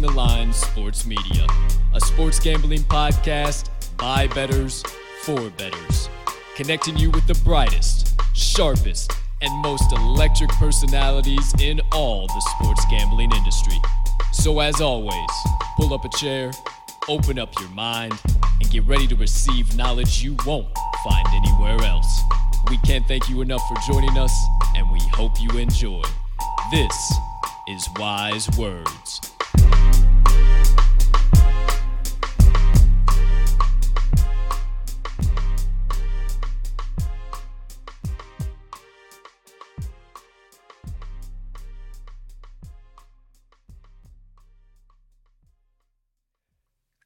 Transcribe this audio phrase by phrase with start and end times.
[0.00, 1.44] The Line Sports Media,
[1.92, 4.84] a sports gambling podcast by betters
[5.22, 6.08] for betters,
[6.54, 13.32] connecting you with the brightest, sharpest, and most electric personalities in all the sports gambling
[13.32, 13.76] industry.
[14.32, 15.30] So, as always,
[15.76, 16.52] pull up a chair,
[17.08, 18.20] open up your mind,
[18.60, 20.68] and get ready to receive knowledge you won't
[21.02, 22.20] find anywhere else.
[22.70, 24.32] We can't thank you enough for joining us,
[24.76, 26.04] and we hope you enjoy.
[26.70, 27.12] This
[27.66, 29.27] is Wise Words.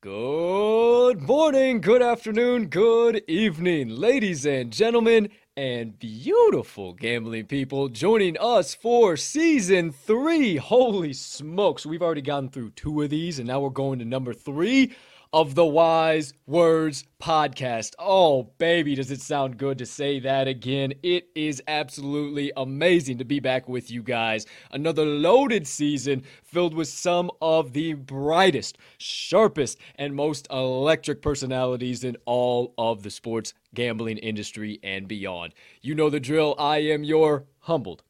[0.03, 8.75] Good morning, good afternoon, good evening, ladies and gentlemen, and beautiful gambling people joining us
[8.75, 10.56] for season three.
[10.56, 14.34] Holy smokes, we've already gotten through two of these, and now we're going to number
[14.34, 14.92] three
[15.33, 17.94] of the Wise Words podcast.
[17.98, 20.92] Oh, baby, does it sound good to say that again?
[21.02, 24.44] It is absolutely amazing to be back with you guys.
[24.72, 32.17] Another loaded season filled with some of the brightest, sharpest, and most electric personalities in
[32.27, 35.55] all of the sports gambling industry and beyond.
[35.80, 36.55] You know the drill.
[36.58, 38.02] I am your humbled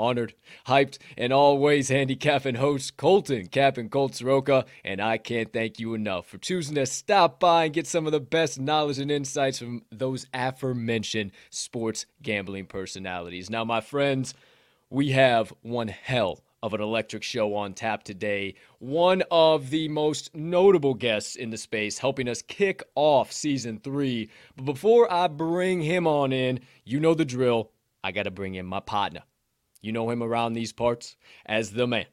[0.00, 0.34] honored,
[0.66, 5.94] hyped, and always handicapping host Colton Cap and Colt Soroka, and I can't thank you
[5.94, 9.58] enough for choosing to stop by and get some of the best knowledge and insights
[9.58, 13.50] from those aforementioned sports gambling personalities.
[13.50, 14.34] Now, my friends,
[14.88, 18.54] we have one hell of an electric show on tap today.
[18.78, 24.30] One of the most notable guests in the space helping us kick off season three.
[24.56, 27.70] But before I bring him on in, you know the drill.
[28.02, 29.22] I got to bring in my partner.
[29.80, 32.06] You know him around these parts as the man,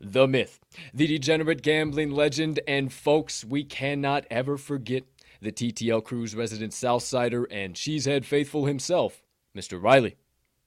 [0.00, 0.58] the myth,
[0.94, 5.04] the degenerate gambling legend, and folks, we cannot ever forget
[5.40, 9.22] the TTL Cruise resident Southsider and Cheesehead faithful himself,
[9.56, 9.82] Mr.
[9.82, 10.16] Riley.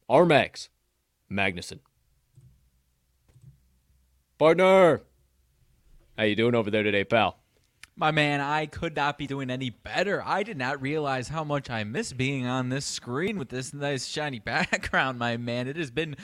[0.09, 0.69] Mags,
[1.31, 1.79] Magnuson.
[4.37, 5.01] Partner,
[6.17, 7.42] how you doing over there today, pal?
[7.95, 10.23] My man, I could not be doing any better.
[10.25, 14.07] I did not realize how much I miss being on this screen with this nice
[14.07, 15.67] shiny background, my man.
[15.67, 16.15] It has been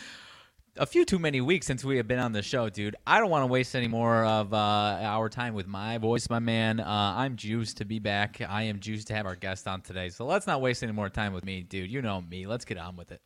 [0.78, 2.96] a few too many weeks since we have been on the show, dude.
[3.06, 6.40] I don't want to waste any more of uh, our time with my voice, my
[6.40, 6.80] man.
[6.80, 6.85] Uh,
[7.18, 8.41] I'm juiced to be back.
[8.41, 10.09] I am juiced to have our guest on today.
[10.09, 11.91] So let's not waste any more time with me, dude.
[11.91, 12.47] You know me.
[12.47, 13.22] Let's get on with it.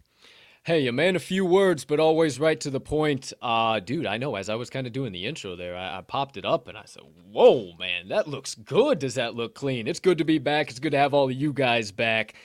[0.65, 3.33] Hey, a man, a few words, but always right to the point.
[3.41, 6.01] Uh, dude, I know as I was kind of doing the intro there, I, I,
[6.01, 8.99] popped it up and I said, Whoa, man, that looks good.
[8.99, 9.89] Does that look clean?
[9.89, 10.69] It's good to be back.
[10.69, 12.35] It's good to have all of you guys back.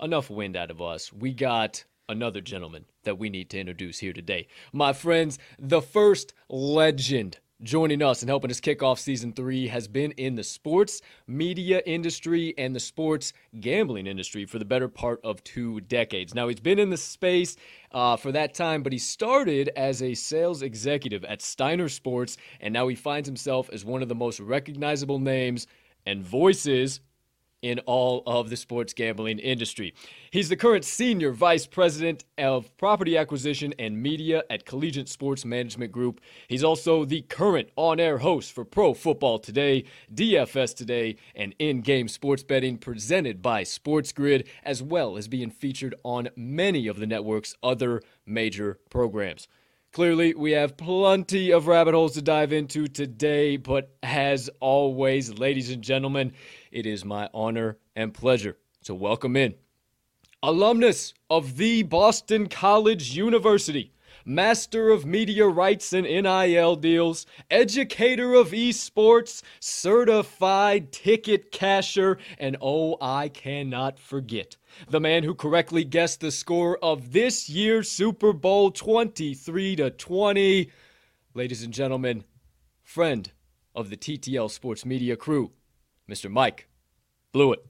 [0.00, 1.12] Enough wind out of us.
[1.12, 4.48] We got another gentleman that we need to introduce here today.
[4.72, 9.88] My friends, the first legend joining us and helping us kick off season three has
[9.88, 15.20] been in the sports media industry and the sports gambling industry for the better part
[15.24, 16.34] of two decades.
[16.34, 17.56] Now, he's been in the space
[17.92, 22.74] uh, for that time, but he started as a sales executive at Steiner Sports, and
[22.74, 25.66] now he finds himself as one of the most recognizable names
[26.04, 27.00] and voices
[27.66, 29.92] in all of the sports gambling industry.
[30.30, 35.90] He's the current senior vice president of property acquisition and media at Collegiate Sports Management
[35.90, 36.20] Group.
[36.46, 39.84] He's also the current on air host for Pro Football Today,
[40.14, 45.50] DFS Today, and in game sports betting presented by Sports Grid, as well as being
[45.50, 49.48] featured on many of the network's other major programs.
[49.96, 55.70] Clearly, we have plenty of rabbit holes to dive into today, but as always, ladies
[55.70, 56.34] and gentlemen,
[56.70, 59.54] it is my honor and pleasure to welcome in
[60.42, 63.92] alumnus of the Boston College University,
[64.24, 72.96] master of media rights and NIL deals, educator of esports, certified ticket casher, and oh,
[73.00, 74.56] I cannot forget
[74.88, 80.70] the man who correctly guessed the score of this year's Super Bowl 23 to 20.
[81.34, 82.24] Ladies and gentlemen,
[82.84, 83.32] friend
[83.74, 85.50] of the TTL Sports Media crew,
[86.10, 86.30] Mr.
[86.30, 86.68] Mike
[87.32, 87.64] Blewett.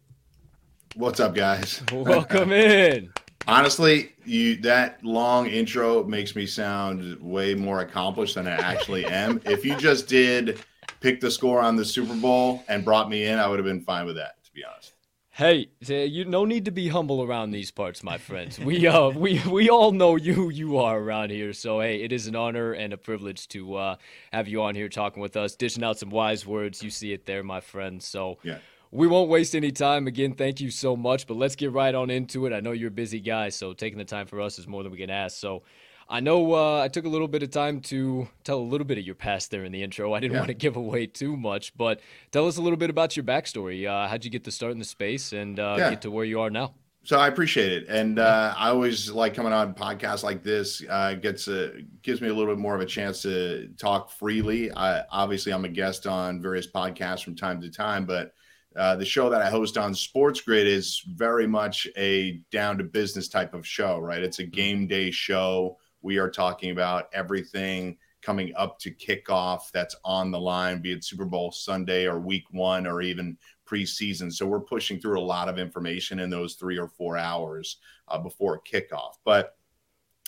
[0.94, 1.82] What's up, guys?
[1.90, 3.10] Welcome in.
[3.48, 9.40] Honestly, you that long intro makes me sound way more accomplished than I actually am.
[9.44, 10.60] if you just did
[11.00, 13.82] pick the score on the Super Bowl and brought me in, I would have been
[13.82, 14.92] fine with that, to be honest.
[15.36, 18.58] Hey, you no need to be humble around these parts, my friends.
[18.58, 21.52] We uh we we all know you you are around here.
[21.52, 23.96] So hey, it is an honor and a privilege to uh,
[24.32, 26.82] have you on here talking with us, dishing out some wise words.
[26.82, 28.02] You see it there, my friend.
[28.02, 28.60] So yeah
[28.90, 30.06] we won't waste any time.
[30.06, 31.26] Again, thank you so much.
[31.26, 32.52] But let's get right on into it.
[32.52, 34.92] I know you're a busy guy, so taking the time for us is more than
[34.92, 35.36] we can ask.
[35.36, 35.64] So
[36.08, 38.96] I know uh, I took a little bit of time to tell a little bit
[38.98, 40.14] of your past there in the intro.
[40.14, 40.40] I didn't Yeah.
[40.40, 42.00] want to give away too much, but
[42.30, 43.86] tell us a little bit about your backstory.
[43.88, 45.90] Uh, how'd you get to start in the space and uh, Yeah.
[45.90, 46.74] get to where you are now?
[47.02, 50.82] So I appreciate it, and uh, I always like coming on podcasts like this.
[50.88, 54.72] Uh, gets a, gives me a little bit more of a chance to talk freely.
[54.72, 58.32] I, obviously, I'm a guest on various podcasts from time to time, but
[58.74, 62.84] uh, the show that I host on Sports Grid is very much a down to
[62.84, 63.98] business type of show.
[64.00, 64.22] Right?
[64.24, 65.78] It's a game day show.
[66.06, 71.02] We are talking about everything coming up to kickoff that's on the line, be it
[71.02, 73.36] Super Bowl Sunday or Week One or even
[73.68, 74.32] preseason.
[74.32, 78.18] So we're pushing through a lot of information in those three or four hours uh,
[78.18, 79.14] before kickoff.
[79.24, 79.56] But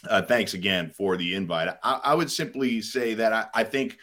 [0.08, 1.68] uh, thanks again for the invite.
[1.84, 3.98] I, I would simply say that I, I think,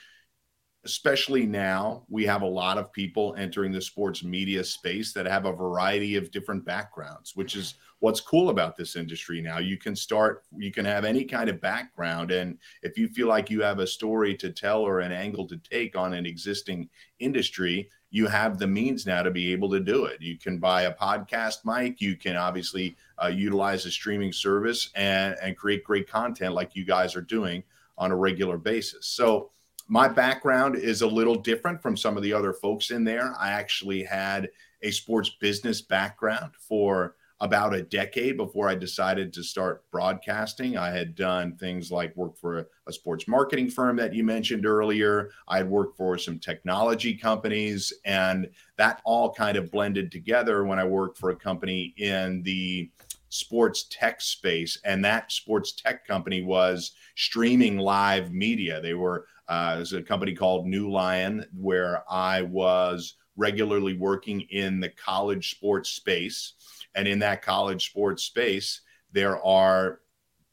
[0.86, 5.46] especially now, we have a lot of people entering the sports media space that have
[5.46, 9.58] a variety of different backgrounds, which is what's cool about this industry now.
[9.58, 12.32] You can start, you can have any kind of background.
[12.32, 15.58] And if you feel like you have a story to tell or an angle to
[15.58, 16.88] take on an existing
[17.20, 20.22] industry, you have the means now to be able to do it.
[20.22, 22.00] You can buy a podcast mic.
[22.00, 26.86] You can obviously uh, utilize a streaming service and, and create great content like you
[26.86, 27.64] guys are doing
[27.98, 29.08] on a regular basis.
[29.08, 29.52] So,
[29.88, 33.34] my background is a little different from some of the other folks in there.
[33.40, 34.50] I actually had
[34.82, 40.78] a sports business background for about a decade before I decided to start broadcasting.
[40.78, 44.66] I had done things like work for a, a, sports marketing firm that you mentioned
[44.66, 45.32] earlier.
[45.48, 50.80] I had worked for some technology companies, and that all kind of blended together when
[50.80, 52.90] I worked for a company in the
[53.36, 54.80] sports tech space.
[54.84, 58.82] And that sports tech company was streaming live media.
[58.82, 64.90] They were, uh, there's a company called NeuLion where I was regularly working in the
[64.90, 66.54] college sports space.
[66.96, 70.00] And in that college sports space, there are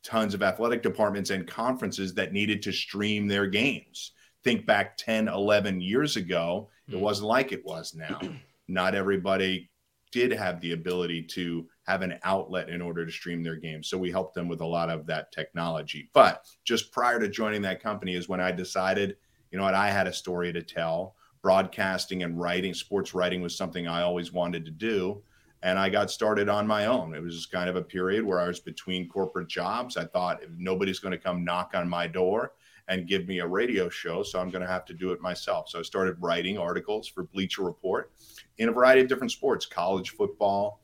[0.03, 4.13] tons of athletic departments and conferences that needed to stream their games.
[4.43, 8.21] Think back 10, 11 years ago, it wasn't like it was now.
[8.69, 9.71] Not everybody
[10.11, 13.89] did have the ability to have an outlet in order to stream their games.
[13.89, 16.09] So we helped them with a lot of that technology.
[16.13, 19.17] But just prior to joining that company is when I decided,
[19.51, 21.17] you know what, I had a story to tell.
[21.43, 25.23] Broadcasting and writing, sports writing was something I always wanted to do
[25.63, 27.15] and I got started on my own.
[27.15, 29.97] It was just kind of a period where I was between corporate jobs.
[29.97, 32.55] I thought if nobody's going to come knock on my door
[32.89, 35.69] and give me a radio show, so I'm going to have to do it myself.
[35.69, 38.11] So I started writing articles for Bleacher Report
[38.59, 40.81] in a variety of different sports, college football.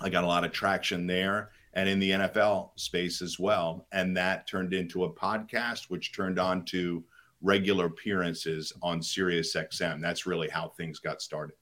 [0.00, 3.86] I got a lot of traction there and in the NFL space as well.
[3.92, 7.04] And that turned into a podcast, which turned on to
[7.40, 10.00] regular appearances on Sirius XM.
[10.00, 11.56] That's really how things got started.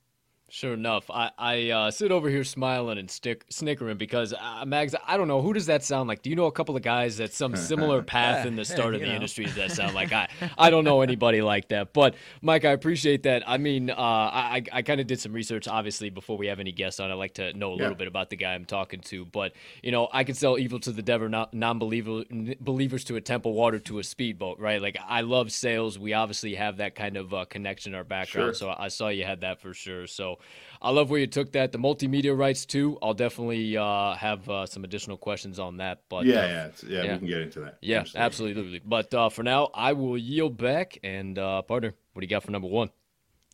[0.49, 4.95] Sure enough, I I uh, sit over here smiling and stick snickering because uh, Mags,
[5.05, 6.23] I don't know who does that sound like.
[6.23, 9.01] Do you know a couple of guys that some similar path in the start of
[9.01, 9.13] the know.
[9.15, 11.93] industry that sound like I I don't know anybody like that.
[11.93, 13.43] But Mike, I appreciate that.
[13.45, 16.71] I mean, uh, I I kind of did some research obviously before we have any
[16.71, 17.11] guests on.
[17.11, 17.83] I like to know a Yeah.
[17.83, 19.25] little bit about the guy I'm talking to.
[19.25, 22.23] But you know, I can sell evil to the devil, non-believer
[22.61, 24.81] believers to a temple, water to a speedboat, right?
[24.81, 25.99] Like I love sales.
[25.99, 28.55] We obviously have that kind of uh, connection in our background.
[28.57, 28.71] Sure.
[28.71, 30.07] So I saw you had that for sure.
[30.07, 30.36] So
[30.83, 31.73] I love where you took that.
[31.73, 32.99] The multimedia rights too.
[33.03, 36.03] I'll definitely uh, have uh, some additional questions on that.
[36.09, 37.13] But yeah, uh, yeah, it's- yeah, yeah.
[37.15, 37.79] we can get into that.
[37.81, 38.81] yeah, absolutely.
[38.85, 40.99] But uh, for now, I will yield back.
[41.03, 42.91] And uh, partner, what do you got for number one?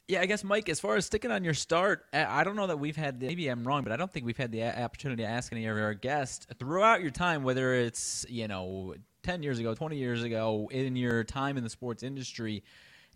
[0.08, 0.68] Yeah, I guess Mike.
[0.68, 3.20] As far as sticking on your start, I I don't know that we've had.
[3.20, 5.64] The, maybe I'm wrong, but I don't think we've had the opportunity to ask any
[5.66, 10.24] of our guests throughout your time, whether it's you know 10 years ago, 20 years
[10.24, 12.64] ago, in your time in the sports industry.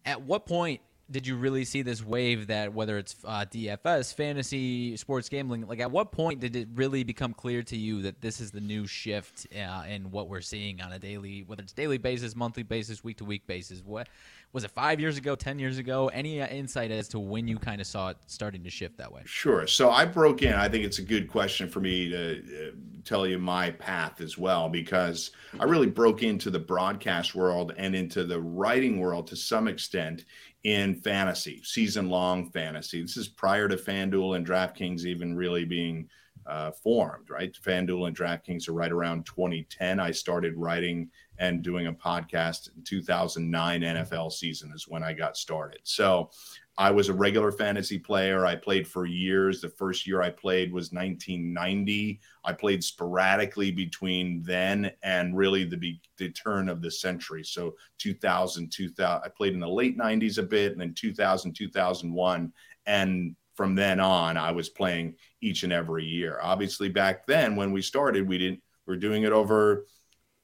[0.06, 4.96] At what point did you really see this wave that whether it's uh, DFS, fantasy,
[4.96, 8.40] sports gambling, like at what point did it really become clear to you that this
[8.40, 11.98] is the new shift uh, in what we're seeing on a daily, whether it's daily
[11.98, 13.82] basis, monthly basis, week to week basis?
[13.84, 14.08] What
[14.52, 16.08] was it five years ago, ten years ago?
[16.08, 19.12] Any uh, insight as to when you kind of saw it starting to shift that
[19.12, 19.22] way?
[19.26, 19.66] Sure.
[19.68, 20.54] So I broke in.
[20.54, 22.70] I think it's a good question for me to uh,
[23.04, 27.94] tell you my path as well, because I really broke into the broadcast world and
[27.94, 30.24] into the writing world to some extent
[30.66, 33.00] in fantasy, season long fantasy.
[33.00, 36.08] This is prior to FanDuel and DraftKings even really being
[36.44, 37.56] uh, formed, right?
[37.64, 40.00] FanDuel and DraftKings are right around 2010.
[40.00, 41.08] I started writing
[41.38, 45.78] and doing a podcast in 2009 NFL season is when I got started.
[45.84, 46.30] So
[46.78, 48.44] I was a regular fantasy player.
[48.44, 49.60] I played for years.
[49.60, 52.20] The first year I played was 1990.
[52.44, 57.44] I played sporadically between then and really the, the turn of the century.
[57.44, 62.52] So 2000, 2000, I played in the late 90s a bit, and then 2000, 2001.
[62.84, 66.38] And from then on, I was playing each and every year.
[66.42, 69.86] Obviously, back then when we started, we didn't, we we're doing it over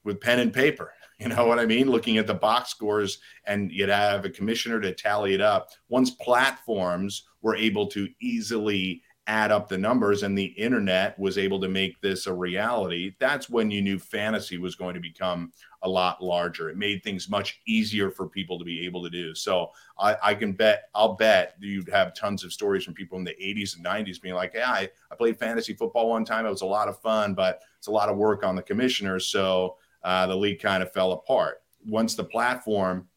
[0.03, 0.95] with pen and paper.
[1.23, 1.89] You know what I mean?
[1.89, 5.71] Looking at the box scores, and you'd have a commissioner to tally it up.
[5.89, 11.61] Once platforms were able to easily add up the numbers and the internet was able
[11.61, 15.53] to make this a reality, that's when you knew fantasy was going to become
[15.83, 16.71] a lot larger.
[16.71, 19.33] It made things much easier for people to be able to do.
[19.33, 23.23] So I, I can bet, I'll bet you'd have tons of stories from people in
[23.23, 26.47] the 80s and 90s being like, yeah, I, I played fantasy football one time.
[26.47, 29.29] It was a lot of fun, but it's a lot of work on the commissioners.
[29.29, 31.63] So uh, the league kind of fell apart.
[31.87, 33.09] Once the platform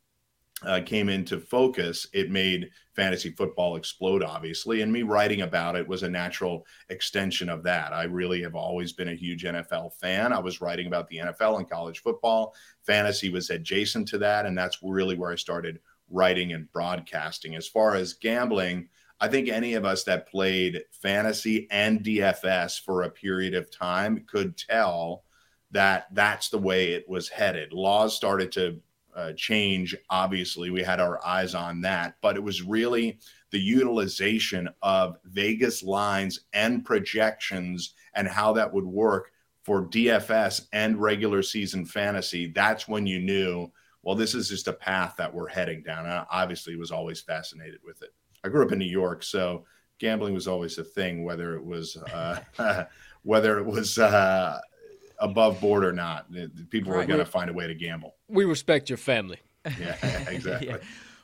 [0.63, 4.81] uh, came into focus, it made fantasy football explode, obviously.
[4.81, 7.93] And me writing about it was a natural extension of that.
[7.93, 10.31] I really have always been a huge NFL fan.
[10.31, 12.55] I was writing about the NFL and college football.
[12.83, 14.45] Fantasy was adjacent to that.
[14.45, 17.55] And that's really where I started writing and broadcasting.
[17.55, 18.87] As far as gambling,
[19.19, 24.25] I think any of us that played fantasy and DFS for a period of time
[24.27, 25.23] could tell
[25.71, 27.73] that that's the way it was headed.
[27.73, 28.79] Laws started to
[29.15, 33.19] uh, change, obviously, we had our eyes on that, but it was really
[33.51, 39.31] the utilization of Vegas lines and projections and how that would work
[39.63, 42.47] for DFS and regular season fantasy.
[42.47, 43.71] That's when you knew,
[44.03, 46.05] well, this is just a path that we're heading down.
[46.05, 48.13] I obviously was always fascinated with it.
[48.43, 49.65] I grew up in New York, so
[49.97, 52.85] gambling was always a thing, whether it was uh,
[53.23, 54.59] whether it was uh,
[55.19, 56.27] above board or not.
[56.69, 56.99] People right.
[56.99, 58.15] were going to find a way to gamble.
[58.27, 59.39] We respect your family.
[59.79, 59.95] Yeah,
[60.29, 60.67] exactly.
[60.67, 60.77] yeah.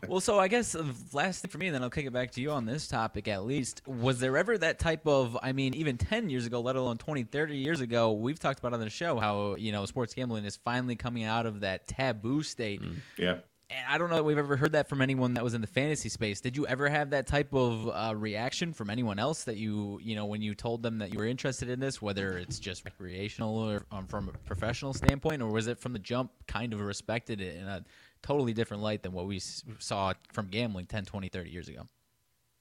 [0.08, 2.32] Well, so I guess the last thing for me, and then I'll kick it back
[2.32, 3.84] to you on this topic at least.
[3.86, 7.24] Was there ever that type of, I mean, even 10 years ago, let alone 20,
[7.24, 10.56] 30 years ago, we've talked about on the show how, you know, sports gambling is
[10.58, 12.82] finally coming out of that taboo state.
[12.82, 12.96] Mm.
[13.18, 13.38] Yeah.
[13.74, 15.68] And I don't know that we've ever heard that from anyone that was in the
[15.68, 16.42] fantasy space.
[16.42, 20.16] Did you ever have that type of uh, reaction from anyone else that you, you
[20.16, 23.58] know, when you told them that you were interested in this, whether it's just recreational
[23.58, 27.40] or um, from a professional standpoint, or was it from the jump kind of respected
[27.40, 27.84] it in a
[28.22, 31.88] totally different light than what we saw from gambling 10, 20, 30 years ago?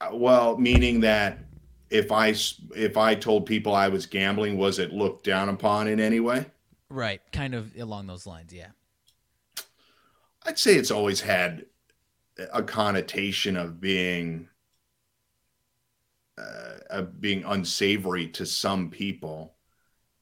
[0.00, 1.38] Uh, well, meaning that
[1.90, 2.34] if I
[2.76, 6.46] if I told people I was gambling, was it looked down upon in any way?
[6.88, 8.68] Right, kind of along those lines, yeah.
[10.46, 11.66] I'd say it's always had
[12.52, 14.48] a connotation of being
[16.38, 19.54] uh, of being unsavory to some people.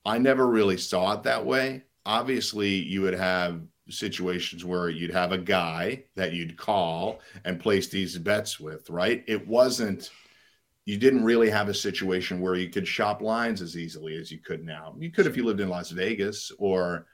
[0.05, 1.85] I never really saw it that way.
[2.05, 7.89] Obviously, you would have situations where you'd have a guy that you'd call and place
[7.89, 9.25] these bets with, right?
[9.29, 10.11] It wasn't
[10.89, 14.39] you didn't really have a situation where you could shop lines as easily as you
[14.39, 14.95] could now.
[14.99, 17.07] You could if you lived in Las Vegas or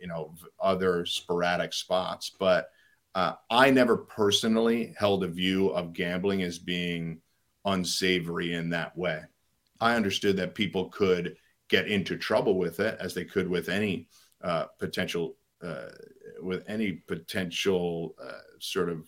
[0.00, 2.68] you know other sporadic spots but
[3.14, 7.20] uh, i never personally held a view of gambling as being
[7.64, 9.22] unsavory in that way.
[9.80, 11.36] I understood that people could
[11.68, 14.08] get into trouble with it as they could with any
[14.42, 15.88] uh, potential uh,
[16.42, 19.04] with any potential uh, sort of uh,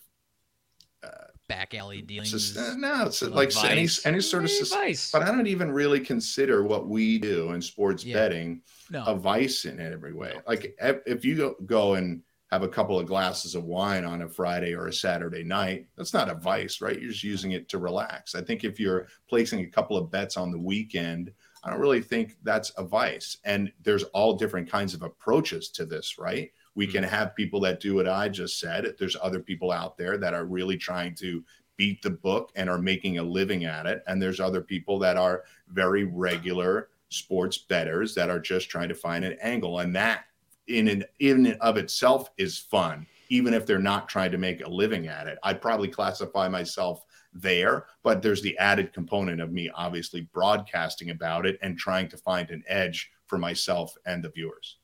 [1.49, 2.57] back alley dealings.
[2.77, 5.11] no, it's like any any sort of vice.
[5.11, 8.15] But I don't even really consider what we do in sports yeah.
[8.15, 9.05] betting no.
[9.05, 10.33] a vice in every way.
[10.35, 10.41] No.
[10.47, 14.73] Like if you go and have a couple of glasses of wine on a Friday
[14.73, 17.01] or a Saturday night, that's not a vice, right?
[17.01, 18.35] You're just using it to relax.
[18.35, 21.33] I think if you're placing a couple of bets on the weekend,
[21.65, 23.39] I don't really think that's a vice.
[23.45, 26.53] And there's all different kinds of approaches to this, right?
[26.77, 27.13] We can mm-hmm.
[27.13, 28.95] have people that do what I just said.
[28.99, 31.43] There's other people out there that are really trying to
[31.77, 34.03] beat the book and are making a living at it.
[34.07, 38.95] And there's other people that are very regular sports betters that are just trying to
[38.95, 39.81] find an angle.
[39.81, 40.27] And that
[40.69, 44.63] in and in and of itself is fun, even if they're not trying to make
[44.63, 45.39] a living at it.
[45.43, 51.47] I'd probably classify myself there, but there's the added component of me obviously broadcasting about
[51.47, 54.79] it and trying to find an edge for myself and the viewers.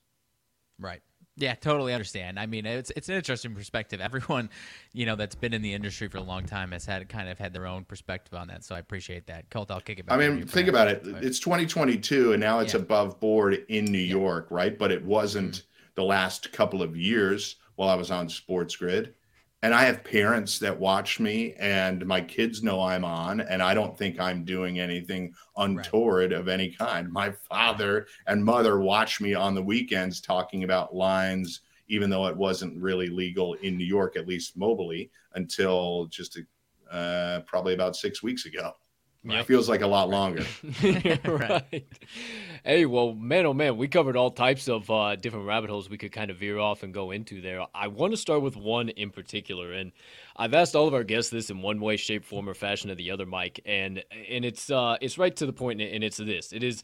[0.79, 1.01] Right.
[1.37, 2.39] Yeah, totally understand.
[2.39, 4.01] I mean, it's it's an interesting perspective.
[4.03, 4.51] Everyone,
[4.93, 7.39] you know, that's been in the industry for a long time has had kind of
[7.39, 8.65] had their own perspective on that.
[8.65, 9.49] So I appreciate that.
[9.51, 10.19] Colt, I'll kick it back.
[10.19, 11.05] I mean, think about it.
[11.05, 12.81] But, it's 2022, and now it's yeah.
[12.81, 14.17] above board in New yeah.
[14.17, 14.79] York, right?
[14.79, 15.91] But it wasn't mm-hmm.
[15.95, 19.15] the last couple of years while I was on Sports Grid
[19.63, 23.75] and I have parents that watch me, and my kids know I'm on, and I
[23.75, 26.41] don't think I'm doing anything untoward right.
[26.41, 27.11] of any kind.
[27.11, 32.37] My father and mother watch me on the weekends talking about lines, even though it
[32.37, 37.95] wasn't really legal in New York, at least mobily, until just a, uh, probably about
[37.95, 38.73] six weeks ago.
[39.25, 39.41] Yep.
[39.41, 40.45] It feels like a lot longer.
[41.25, 41.87] right.
[42.65, 45.97] Hey, well, man, oh man, we covered all types of uh, different rabbit holes we
[45.97, 47.65] could kind of veer off and go into there.
[47.73, 49.93] I want to start with one in particular, and
[50.37, 52.97] I've asked all of our guests this in one way, shape, form, or fashion of
[52.97, 56.53] the other, Mike, and and it's uh, it's right to the point, and it's this:
[56.53, 56.83] it is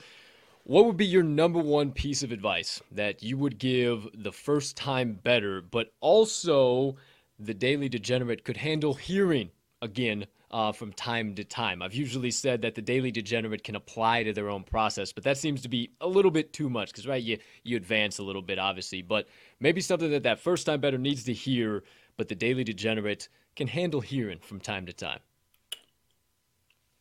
[0.64, 4.76] What would be your number one piece of advice that you would give the first
[4.76, 6.96] time better, but also
[7.38, 9.50] the daily degenerate could handle hearing
[9.82, 11.82] again uh, from time to time?
[11.82, 15.38] I've usually said that the daily degenerate can apply to their own process, but that
[15.38, 18.42] seems to be a little bit too much because, right, you, you advance a little
[18.42, 19.28] bit, obviously, but
[19.60, 21.84] maybe something that that first time better needs to hear,
[22.16, 25.20] but the daily degenerate can handle hearing from time to time.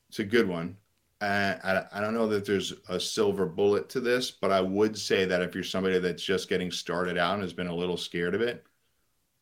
[0.09, 0.77] It's a good one.
[1.19, 4.97] Uh, I, I don't know that there's a silver bullet to this, but I would
[4.97, 7.97] say that if you're somebody that's just getting started out and has been a little
[7.97, 8.65] scared of it,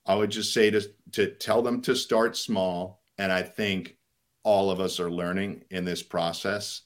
[0.06, 0.82] I would just say to,
[1.14, 3.02] to tell them to start small.
[3.18, 3.95] And I think
[4.46, 6.84] all of us are learning in this process.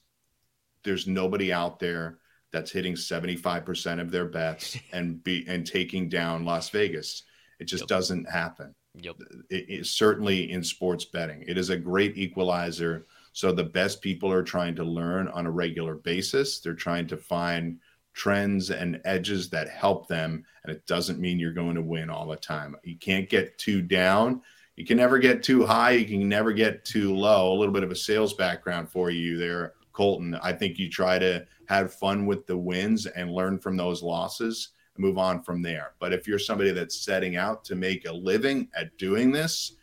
[0.84, 2.18] There's nobody out there
[2.52, 7.24] that's hitting 75% of their bets and be and taking down Las Vegas.
[7.60, 7.90] It just yep.
[7.90, 8.74] doesn't happen.
[8.96, 9.18] Yep.
[9.52, 11.44] It, it, certainly in sports betting.
[11.48, 15.52] It is a great equalizer so the best people are trying to learn on a
[15.52, 16.60] regular basis.
[16.60, 17.80] They're trying to find
[18.14, 20.44] trends and edges that help them.
[20.64, 22.76] And it doesn't mean you're going to win all the time.
[22.84, 24.42] You can't get too down.
[24.80, 25.92] You can never get too high.
[25.92, 27.52] You can never get too low.
[27.52, 30.40] A little bit of a sales background for you there, Colton.
[30.42, 34.70] I think you try to have fun with the wins and learn from those losses
[34.96, 35.96] and move on from there.
[36.00, 39.74] But if you're somebody that's setting out to make a living at doing this,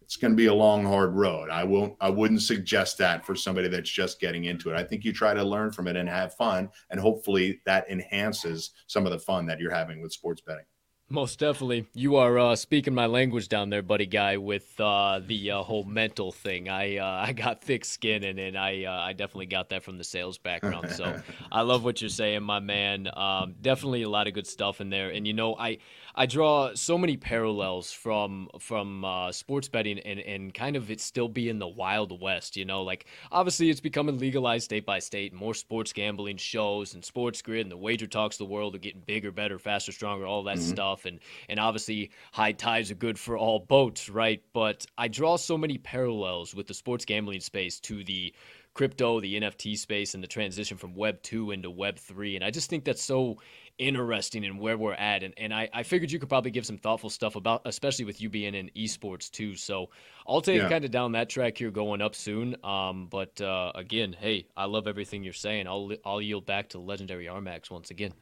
[0.00, 3.34] it's going to be a long hard road i won't i wouldn't suggest that for
[3.34, 6.08] somebody that's just getting into it i think you try to learn from it and
[6.08, 10.40] have fun and hopefully that enhances some of the fun that you're having with sports
[10.40, 10.64] betting
[11.08, 11.86] most definitely.
[11.94, 15.84] You are uh, speaking my language down there, buddy guy, with uh, the uh, whole
[15.84, 16.68] mental thing.
[16.68, 19.98] I uh, I got thick skin, and, and I uh, I definitely got that from
[19.98, 20.90] the sales background.
[20.90, 21.20] So
[21.52, 23.08] I love what you're saying, my man.
[23.14, 25.10] Um, definitely a lot of good stuff in there.
[25.10, 25.78] And you know, I
[26.18, 31.00] I draw so many parallels from from uh, sports betting and, and kind of it
[31.02, 32.56] still being the wild west.
[32.56, 35.34] You know, like obviously it's becoming legalized state by state.
[35.34, 38.78] More sports gambling shows and sports grid and the wager talks of the world are
[38.78, 40.68] getting bigger, better, faster, stronger, all that mm-hmm.
[40.70, 40.95] stuff.
[41.04, 44.42] And and obviously high tides are good for all boats, right?
[44.52, 48.34] But I draw so many parallels with the sports gambling space to the
[48.76, 52.36] crypto, the NFT space, and the transition from Web 2 into Web 3.
[52.36, 53.38] And I just think that's so
[53.78, 55.22] interesting in where we're at.
[55.22, 58.20] And, and I, I figured you could probably give some thoughtful stuff about, especially with
[58.20, 59.56] you being in esports too.
[59.56, 59.90] So
[60.28, 60.68] I'll take yeah.
[60.68, 62.56] kind of down that track here going up soon.
[62.62, 65.66] Um, but uh, again, hey, I love everything you're saying.
[65.66, 68.12] I'll, I'll yield back to legendary Armax once again.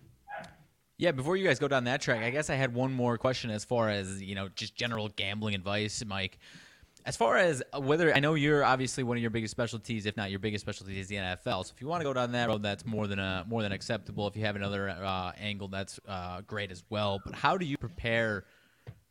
[0.97, 3.51] Yeah, before you guys go down that track, I guess I had one more question
[3.51, 6.39] as far as, you know, just general gambling advice, Mike.
[7.05, 10.31] As far as whether I know you're obviously one of your biggest specialties, if not
[10.31, 11.67] your biggest specialty, is the NFL.
[11.67, 13.73] So if you want to go down that road, that's more than a, more than
[13.73, 14.27] acceptable.
[14.29, 17.21] If you have another uh, angle, that's uh, great as well.
[17.23, 18.45] But how do you prepare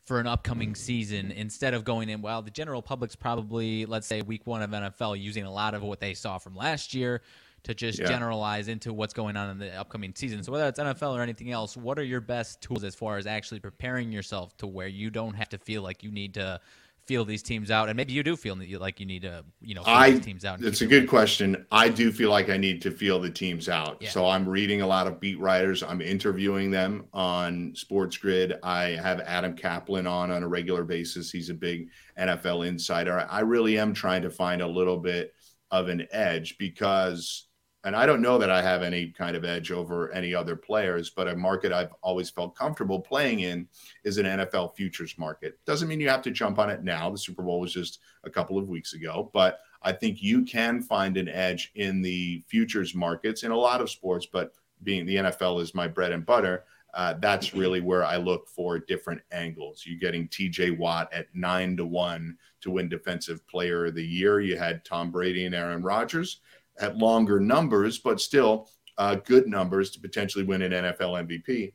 [0.05, 2.21] for an upcoming season instead of going in?
[2.21, 5.83] Well, the general public's probably, let's say, week one of NFL, using a lot of
[5.83, 7.21] what they saw from last year
[7.63, 8.07] to just yeah.
[8.07, 10.43] generalize into what's going on in the upcoming season.
[10.43, 13.25] So whether it's NFL or anything else, what are your best tools as far as
[13.25, 16.59] actually preparing yourself to where you don't have to feel like you need to
[17.05, 19.83] feel these teams out, and maybe you do feel like you need to, you know,
[19.83, 20.63] feel I, these teams out.
[20.63, 21.65] It's a good question.
[21.71, 23.97] I do feel like I need to feel the teams out.
[23.99, 24.09] Yeah.
[24.09, 25.83] So I'm reading a lot of beat writers.
[25.83, 28.57] I'm interviewing them on Sports Grid.
[28.63, 31.29] I have Adam Caplan on on a regular basis.
[31.29, 33.27] He's a big NFL insider.
[33.29, 35.33] I really am trying to find a little bit
[35.71, 37.47] of an edge because
[37.85, 41.09] and I don't know that I have any kind of edge over any other players,
[41.09, 43.67] but a market I've always felt comfortable playing in
[44.05, 45.59] is an NFL futures market.
[45.65, 47.09] Doesn't mean you have to jump on it now.
[47.09, 50.81] The Super Bowl was just a couple of weeks ago, but I think you can
[50.81, 55.17] find an edge in the futures markets in a lot of sports, but being the
[55.17, 56.63] NFL is my bread and butter.
[56.93, 59.83] Uh, that's really where I look for different angles.
[59.85, 64.41] You're getting TJ Watt at nine to one to win Defensive Player of the Year.
[64.41, 66.39] You had Tom Brady and Aaron Rodgers
[66.79, 71.73] at longer numbers, but still uh, good numbers to potentially win an NFL MVP.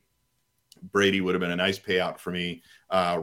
[0.91, 2.61] Brady would have been a nice payout for me.
[2.89, 3.19] Uh,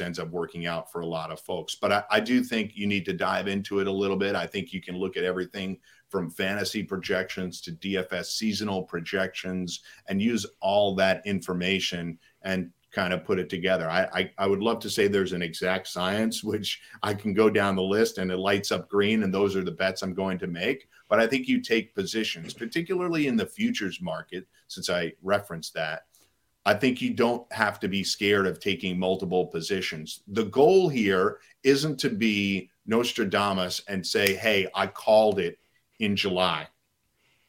[0.00, 1.74] ends up working out for a lot of folks.
[1.74, 4.36] But I, I, do think you need to dive into it a little bit.
[4.36, 10.22] I think you can look at everything from fantasy projections to DFS seasonal projections and
[10.22, 13.88] use all that information and kind of put it together.
[13.88, 17.50] I, I, I would love to say there's an exact science, which I can go
[17.50, 20.38] down the list and it lights up green, and those are the bets I'm going
[20.38, 20.88] to make.
[21.10, 26.04] But I think you take positions, particularly in the futures market, since I referenced that.
[26.64, 30.22] I think you don't have to be scared of taking multiple positions.
[30.28, 35.58] The goal here isn't to be Nostradamus and say, hey, I called it
[35.98, 36.68] in July.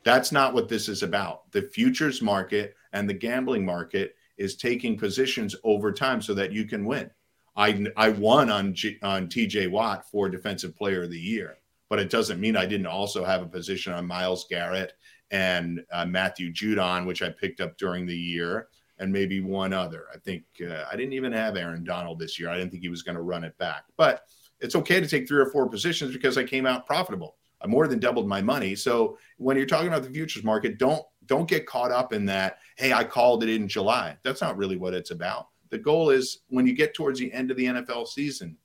[0.03, 1.51] That's not what this is about.
[1.51, 6.65] The futures market and the gambling market is taking positions over time so that you
[6.65, 7.11] can win.
[7.55, 11.57] I, I won on G, on TJ Watt for Defensive Player of the Year
[11.91, 14.93] but it doesn't mean I didn't also have a position on Myles Garrett
[15.29, 20.05] and uh, Matthew Judon, which I picked up during the year, and maybe one other.
[20.13, 22.47] I think uh, I didn't even have Aaron Donald this year.
[22.47, 24.21] I didn't think he was going to run it back, but
[24.61, 27.35] it's okay to take three or four positions because I came out profitable.
[27.59, 28.73] I more than doubled my money.
[28.73, 32.59] So when you're talking about the futures market, don't don't get caught up in that.
[32.77, 34.15] Hey, I called it in July.
[34.23, 35.49] That's not really what it's about.
[35.71, 38.55] The goal is when you get towards the end of the NFL season,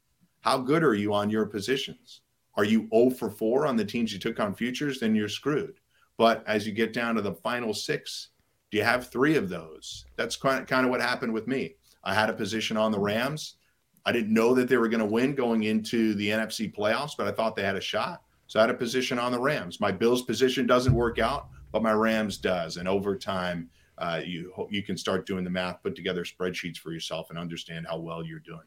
[0.42, 2.20] how good are you on your positions?
[2.56, 5.00] Are you 0 for 4 on the teams you took on futures?
[5.00, 5.80] Then you're screwed.
[6.16, 8.30] But as you get down to the final six,
[8.70, 10.06] do you have three of those?
[10.16, 11.76] That's kind of, kind of what happened with me.
[12.02, 13.56] I had a position on the Rams.
[14.06, 17.26] I didn't know that they were going to win going into the NFC playoffs, but
[17.26, 18.22] I thought they had a shot.
[18.46, 19.80] So I had a position on the Rams.
[19.80, 22.76] My Bills position doesn't work out, but my Rams does.
[22.76, 26.92] And over time, uh, you you can start doing the math, put together spreadsheets for
[26.92, 28.66] yourself, and understand how well you're doing.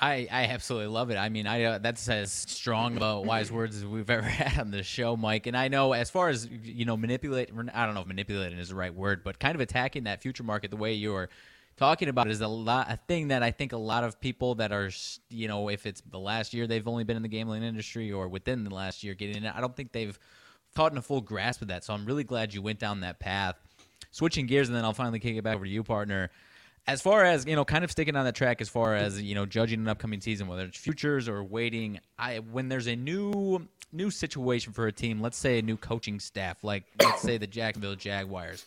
[0.00, 1.16] I, I absolutely love it.
[1.16, 4.70] I mean, I uh, that's as strong about wise words as we've ever had on
[4.70, 5.46] the show, Mike.
[5.46, 7.50] And I know as far as you know, manipulate.
[7.74, 10.42] I don't know if manipulating is the right word, but kind of attacking that future
[10.42, 11.28] market the way you're
[11.76, 14.72] talking about is a lot a thing that I think a lot of people that
[14.72, 14.90] are
[15.28, 18.28] you know if it's the last year they've only been in the gambling industry or
[18.28, 20.18] within the last year getting in I don't think they've
[20.74, 21.84] caught in a full grasp of that.
[21.84, 23.56] So I'm really glad you went down that path.
[24.12, 26.30] Switching gears, and then I'll finally kick it back over to you, partner
[26.90, 29.34] as far as you know kind of sticking on that track as far as you
[29.34, 33.64] know judging an upcoming season whether it's futures or waiting i when there's a new
[33.92, 37.46] new situation for a team let's say a new coaching staff like let's say the
[37.46, 38.66] jacksonville jaguars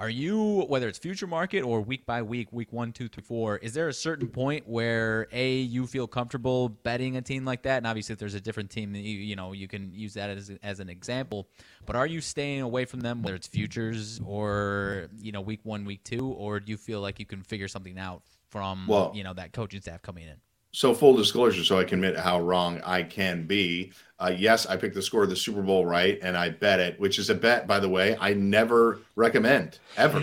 [0.00, 3.56] are you whether it's future market or week by week, week one, two, three, four?
[3.58, 7.78] Is there a certain point where a you feel comfortable betting a team like that?
[7.78, 10.52] And obviously, if there's a different team, you you know you can use that as
[10.62, 11.48] as an example.
[11.84, 15.84] But are you staying away from them, whether it's futures or you know week one,
[15.84, 19.24] week two, or do you feel like you can figure something out from well, you
[19.24, 20.36] know that coaching staff coming in?
[20.72, 23.92] So full disclosure, so I can admit how wrong I can be.
[24.18, 27.00] Uh, yes, I picked the score of the Super Bowl right, and I bet it,
[27.00, 30.22] which is a bet, by the way, I never recommend ever.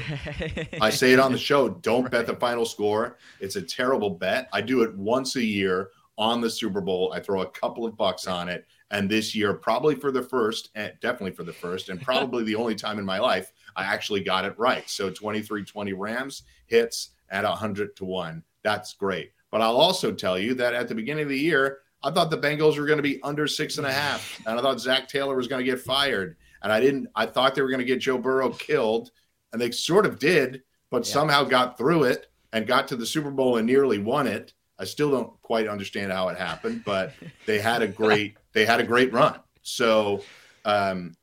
[0.82, 2.12] I say it on the show: don't right.
[2.12, 3.18] bet the final score.
[3.40, 4.48] It's a terrible bet.
[4.54, 7.12] I do it once a year on the Super Bowl.
[7.14, 10.70] I throw a couple of bucks on it, and this year, probably for the first,
[10.76, 14.22] and definitely for the first, and probably the only time in my life, I actually
[14.22, 14.88] got it right.
[14.90, 18.44] So 23-20 Rams hits at 100 to one.
[18.64, 19.32] That's great.
[19.56, 22.38] But I'll also tell you that at the beginning of the year, I thought the
[22.38, 25.34] Bengals were going to be under six and a half, and I thought Zac Taylor
[25.34, 27.08] was going to get fired, and I didn't.
[27.16, 29.12] I thought they were going to get Joe Burrow killed,
[29.54, 31.14] and they sort of did, but yeah.
[31.14, 34.52] somehow got through it and got to the Super Bowl and nearly won it.
[34.78, 37.14] I still don't quite understand how it happened, but
[37.46, 39.40] they had a great they had a great run.
[39.62, 40.22] So,
[40.66, 41.14] um,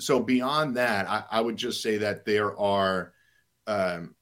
[0.00, 3.14] so beyond that, I, I would just say that there are
[3.66, 4.14] um,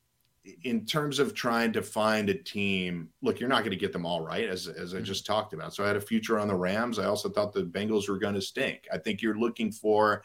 [0.65, 4.07] in terms of trying to find a team, look, you're not going to get them
[4.07, 5.05] all right, as as I mm-hmm.
[5.05, 5.75] just talked about.
[5.75, 6.99] So I had a future on the Rams.
[6.99, 8.87] I also thought the Bengals were going to stink.
[8.93, 10.23] I think you're looking for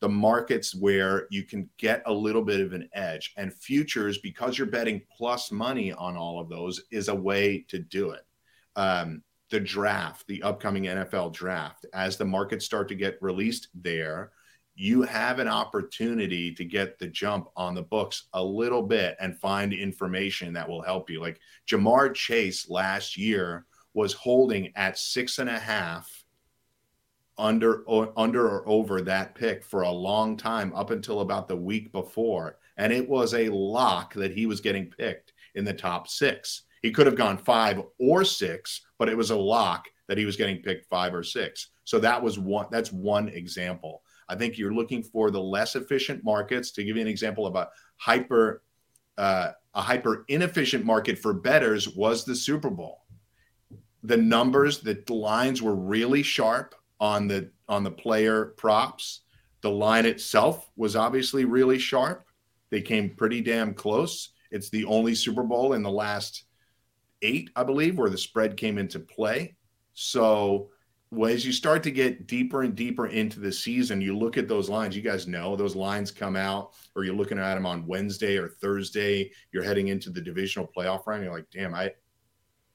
[0.00, 4.58] the markets where you can get a little bit of an edge, and futures because
[4.58, 8.24] you're betting plus money on all of those is a way to do it.
[8.76, 14.32] Um, the draft, the upcoming NFL draft, as the markets start to get released there
[14.76, 19.38] you have an opportunity to get the jump on the books a little bit and
[19.38, 21.18] find information that will help you.
[21.18, 26.24] Like Ja'Marr Chase last year was holding at six and a half
[27.38, 31.56] under or under or over that pick for a long time up until about the
[31.56, 36.08] week before and it was a lock that he was getting picked in the top
[36.08, 40.24] 6 he could have gone 5 or 6 but it was a lock that he
[40.24, 44.58] was getting picked 5 or 6 so that was one that's one example I think
[44.58, 46.70] you're looking for the less efficient markets.
[46.72, 48.62] To give you an example of a hyper
[49.18, 53.04] uh, a hyper inefficient market for betters was the Super Bowl.
[54.02, 59.22] The numbers, the lines were really sharp on the on the player props.
[59.60, 62.26] The line itself was obviously really sharp.
[62.70, 64.30] They came pretty damn close.
[64.50, 66.44] It's the only Super Bowl in the last
[67.22, 69.56] eight, I believe, where the spread came into play.
[69.94, 70.70] So
[71.12, 74.48] well, as you start to get deeper and deeper into the season, you look at
[74.48, 74.96] those lines.
[74.96, 78.48] You guys know those lines come out, or you're looking at them on Wednesday or
[78.48, 79.30] Thursday.
[79.52, 81.22] You're heading into the divisional playoff round.
[81.22, 81.92] You're like, damn, I,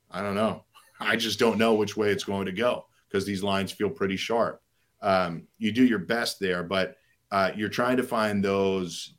[0.10, 0.64] I don't know.
[1.00, 4.18] I just don't know which way it's going to go because these lines feel pretty
[4.18, 4.62] sharp.
[5.02, 6.96] Um, you do your best there, but
[7.32, 9.16] uh, you're trying to find those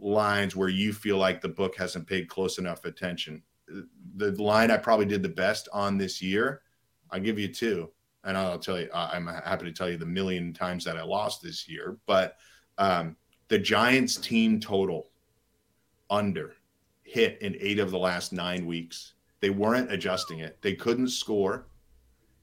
[0.00, 3.42] lines where you feel like the book hasn't paid close enough attention.
[4.16, 6.62] The line I probably did the best on this year,
[7.10, 7.90] I'll give you two
[8.24, 11.42] and I'll tell you, I'm happy to tell you the million times that I lost
[11.42, 11.96] this year.
[12.06, 12.36] But
[12.78, 13.16] um,
[13.48, 15.08] the Giants team total
[16.08, 16.54] under
[17.02, 19.14] hit in eight of the last nine weeks.
[19.40, 20.56] They weren't adjusting it.
[20.62, 21.66] They couldn't score,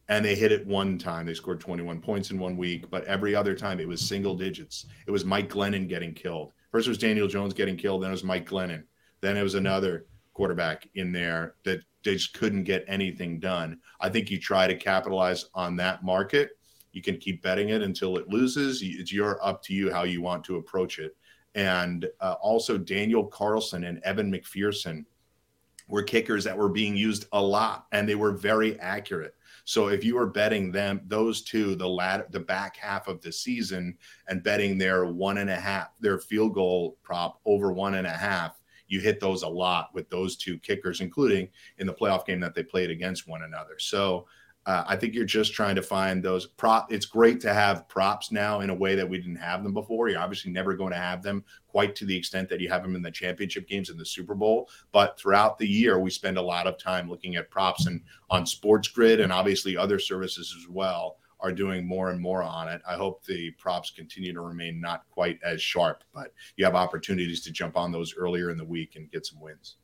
[0.10, 1.26] and they hit it one time.
[1.26, 4.86] They scored 21 points in one week, but every other time it was single digits.
[5.08, 6.52] It was Mike Glennon getting killed.
[6.72, 8.84] First it was Daniel Jones getting killed, then it was Mike Glennon.
[9.22, 13.80] Then it was another quarterback in there that they just couldn't get anything done.
[14.00, 16.52] I think you try to capitalize on that market.
[16.92, 18.82] You can keep betting it until it loses.
[18.82, 21.16] It's your up to you how you want to approach it.
[21.56, 25.06] And uh, also Daniel Carlson and Evan McPherson
[25.88, 29.34] were kickers that were being used a lot, and they were very accurate.
[29.66, 33.32] So if you were betting them, those two, the lat, the back half of the
[33.32, 38.08] season, and betting their one and a half, their field goal prop over one and
[38.08, 38.59] a half,
[38.90, 41.48] you hit those a lot with those two kickers, including
[41.78, 43.80] in the playoff game that they played against one another.
[43.80, 44.26] So
[44.66, 46.92] uh, I think you're just trying to find those prop.
[46.92, 50.10] It's great to have props now in a way that we didn't have them before.
[50.10, 52.96] You're obviously never going to have them quite to the extent that you have them
[52.96, 54.70] in the championship games and the Super Bowl.
[54.92, 58.46] But throughout the year, we spend a lot of time looking at props and on
[58.46, 62.82] Sports Grid and obviously other services as well are doing more and more on it.
[62.88, 67.42] I hope the props continue to remain not quite as sharp, but you have opportunities
[67.44, 69.78] to jump on those earlier in the week and get some wins.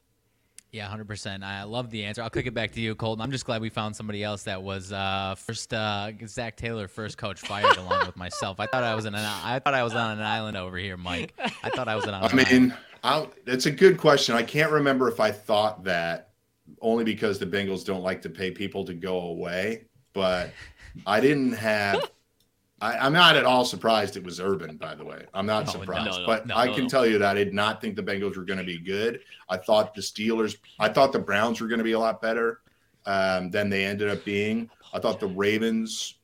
[0.72, 1.42] Yeah, hundred percent.
[1.42, 2.22] I love the answer.
[2.22, 3.22] I'll kick it back to you, Colton.
[3.24, 7.18] I'm just glad we found somebody else that was uh, first uh, Zac Taylor, first
[7.18, 8.60] coach fired, along with myself.
[8.60, 10.98] I thought I was in an I thought I was on an island over here,
[10.98, 11.34] Mike.
[11.64, 12.14] I thought I was on.
[12.14, 12.48] An island.
[12.48, 12.74] I mean,
[13.06, 14.36] I'll, it's a good question.
[14.36, 16.32] I can't remember if I thought that
[16.82, 20.50] only because the Bengals don't like to pay people to go away, but
[21.06, 22.10] I didn't have
[22.82, 25.26] I, am not at all surprised it was Urban, by the way.
[25.34, 27.80] I'm not no, surprised, no, no, but I can tell you that I did not
[27.80, 29.22] think the Bengals were going to be good.
[29.48, 32.62] I thought the Steelers, I thought the Browns were going to be a lot better
[33.06, 34.70] um, than they ended up being.
[34.94, 36.16] I thought the Ravens,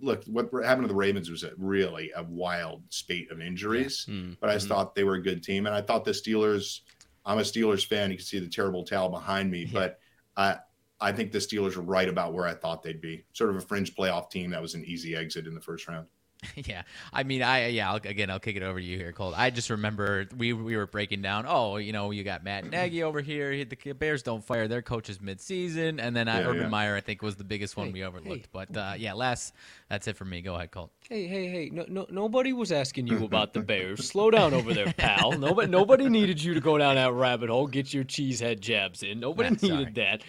[0.00, 4.14] look, what happened to the Ravens was a, really a wild spate of injuries, yeah.
[4.14, 4.32] mm-hmm.
[4.40, 4.74] but I just mm-hmm.
[4.74, 5.66] thought they were a good team.
[5.66, 6.80] And I thought the Steelers,
[7.26, 8.10] I'm a Steelers fan.
[8.10, 9.70] You can see the terrible towel behind me, yeah.
[9.72, 9.98] but
[10.34, 10.56] I,
[11.00, 13.24] I think the Steelers are right about where I thought they'd be.
[13.32, 16.06] Sort of a fringe playoff team that was an easy exit in the first round.
[16.56, 17.90] Yeah, I mean, I yeah.
[17.90, 19.34] I'll, again, I'll kick it over to you here, Colt.
[19.36, 21.46] I just remember we we were breaking down.
[21.48, 23.64] Oh, you know, you got Matt Nagy over here.
[23.64, 26.68] The Bears don't fire their coaches mid-season, and then yeah, Urban yeah.
[26.68, 28.46] Meyer, I think, was the biggest one hey, we overlooked.
[28.46, 28.50] Hey.
[28.52, 29.54] But uh, yeah, last
[29.88, 30.42] that's it for me.
[30.42, 30.90] Go ahead, Colt.
[31.08, 31.70] Hey, hey, hey!
[31.72, 34.06] No, no, nobody was asking you about the Bears.
[34.06, 35.32] Slow down over there, pal.
[35.38, 37.66] Nobody, nobody needed you to go down that rabbit hole.
[37.66, 39.20] Get your cheesehead jabs in.
[39.20, 39.92] Nobody needed sorry.
[39.94, 40.22] that.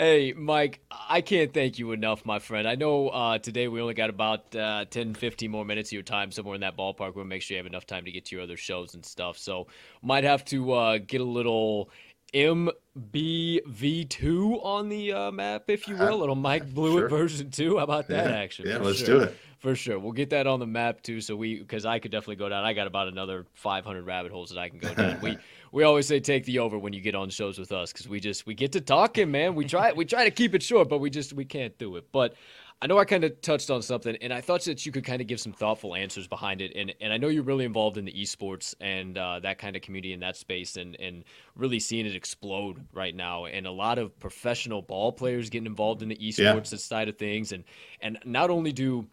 [0.00, 2.66] Hey, Mike, I can't thank you enough, my friend.
[2.66, 6.02] I know uh, today we only got about uh, 10, 15 more minutes of your
[6.02, 7.14] time somewhere in that ballpark.
[7.14, 9.36] We'll make sure you have enough time to get to your other shows and stuff.
[9.36, 9.66] So,
[10.00, 11.90] might have to uh, get a little
[12.32, 16.14] MBV2 on the uh, map, if you will.
[16.14, 17.08] A little Mike Blewett sure.
[17.10, 17.76] version 2.
[17.76, 18.36] How about that, yeah.
[18.38, 18.68] action?
[18.68, 19.18] Yeah, let's sure.
[19.18, 19.98] do it for sure.
[19.98, 21.20] We'll get that on the map too.
[21.20, 22.64] So we, because I could definitely go down.
[22.64, 25.20] I got about another 500 rabbit holes that I can go down.
[25.20, 25.36] we
[25.72, 28.20] we always say take the over when you get on shows with us because we
[28.20, 29.54] just we get to talking, man.
[29.54, 32.06] We try we try to keep it short, but we just we can't do it.
[32.10, 32.34] But
[32.82, 35.20] I know I kind of touched on something, and I thought that you could kind
[35.20, 36.72] of give some thoughtful answers behind it.
[36.74, 39.82] And and I know you're really involved in the esports and uh, that kind of
[39.82, 43.44] community in that space, and and really seeing it explode right now.
[43.44, 46.78] And a lot of professional ball players getting involved in the esports yeah.
[46.78, 47.64] side of things, and
[48.00, 49.06] and not only do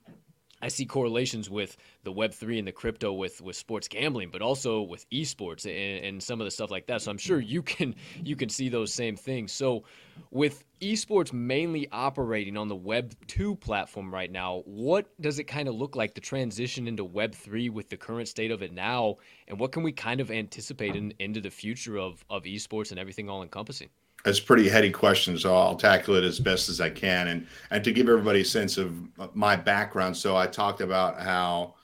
[0.62, 4.42] I see correlations with the Web three and the crypto with with sports gambling, but
[4.42, 7.02] also with esports and, and some of the stuff like that.
[7.02, 9.52] So I'm sure you can you can see those same things.
[9.52, 9.84] So
[10.32, 15.68] with esports mainly operating on the Web two platform right now, what does it kind
[15.68, 19.18] of look like the transition into Web three with the current state of it now,
[19.48, 23.00] and what can we kind of anticipate in, into the future of of esports and
[23.00, 23.90] everything all encompassing?
[24.26, 27.28] It's pretty heady question, so I'll tackle it as best as I can.
[27.28, 28.96] And and to give everybody a sense of
[29.34, 31.76] my background, so I talked about how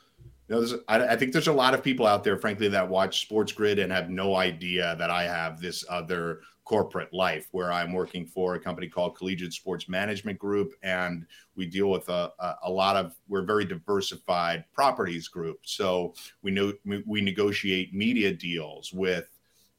[0.50, 3.22] you know, I, I, think there's a lot of people out there, frankly, that watch
[3.22, 7.93] Sports Grid and have no idea that I have this other corporate life where I'm
[7.93, 12.56] working for a company called Collegiate Sports Management Group, and we deal with a, a,
[12.63, 15.60] a lot of we're very diversified properties group.
[15.63, 16.74] So we know
[17.06, 19.30] we negotiate media deals with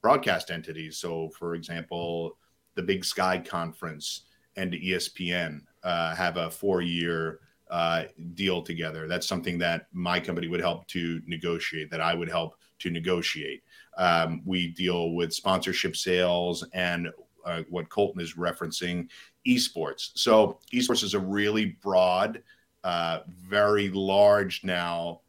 [0.02, 0.98] broadcast entities.
[0.98, 2.36] So, for example,
[2.74, 4.22] the Big Sky Conference
[4.56, 9.08] and ESPN uh, have a four year uh, deal together.
[9.08, 13.62] That's something that my company would help to negotiate, that I would help to negotiate.
[13.96, 17.08] Um, we deal with sponsorship sales and
[17.44, 19.08] uh, what Colton is referencing
[19.46, 20.10] esports.
[20.14, 22.42] So, esports is a really broad,
[22.82, 25.20] uh, very large now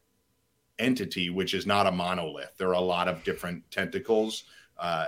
[0.78, 2.56] entity, which is not a monolith.
[2.58, 4.44] There are a lot of different tentacles.
[4.78, 5.06] Uh,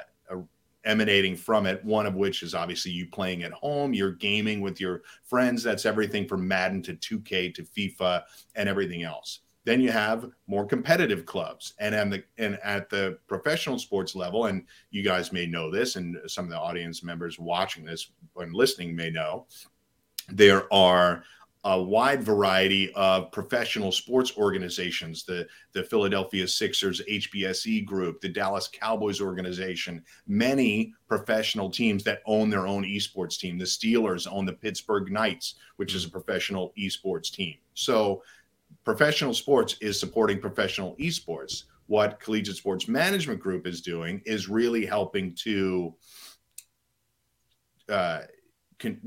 [0.88, 1.84] emanating from it.
[1.84, 5.62] One of which is obviously you playing at home, you're gaming with your friends.
[5.62, 8.22] That's everything from Madden to 2K to FIFA
[8.56, 9.40] and everything else.
[9.64, 14.46] Then you have more competitive clubs, and at the and at the professional sports level,
[14.46, 18.54] and you guys may know this, and some of the audience members watching this and
[18.54, 19.46] listening may know.
[20.30, 21.24] there are
[21.64, 28.68] a wide variety of professional sports organizations the the Philadelphia Sixers HBSE group the Dallas
[28.72, 33.58] Cowboys organization many professional teams that own their own esports team.
[33.58, 37.54] The Steelers own the Pittsburgh Knights which is a professional esports team.
[37.74, 38.22] So
[38.84, 41.64] professional sports is supporting professional esports.
[41.86, 45.94] What collegiate sports management group is doing is really helping to
[47.88, 48.20] uh,